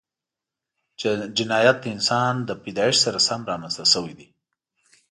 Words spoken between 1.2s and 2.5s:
جنایت د انسان